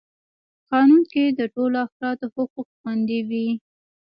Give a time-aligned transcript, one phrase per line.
[0.69, 3.47] قانون کي د ټولو افرادو حقوق خوندي وي.